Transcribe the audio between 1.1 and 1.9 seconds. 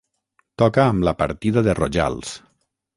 Partida de